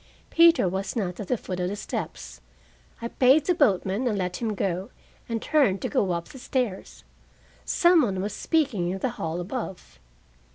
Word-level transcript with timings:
Peter 0.31 0.67
was 0.67 0.95
not 0.95 1.19
at 1.19 1.27
the 1.27 1.37
foot 1.37 1.59
of 1.59 1.69
the 1.69 1.75
steps. 1.75 2.41
I 3.03 3.07
paid 3.09 3.45
the 3.45 3.53
boatman 3.53 4.07
and 4.07 4.17
let 4.17 4.37
him 4.37 4.55
go, 4.55 4.89
and 5.29 5.39
turned 5.39 5.79
to 5.83 5.89
go 5.89 6.09
up 6.13 6.29
the 6.29 6.39
stairs. 6.39 7.03
Some 7.65 8.01
one 8.01 8.19
was 8.19 8.33
speaking 8.33 8.89
in 8.89 8.97
the 8.97 9.09
hall 9.21 9.39
above. 9.39 9.99